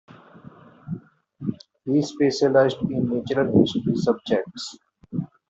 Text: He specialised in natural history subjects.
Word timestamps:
He 1.85 2.01
specialised 2.01 2.77
in 2.89 3.07
natural 3.07 3.59
history 3.61 3.93
subjects. 3.95 4.79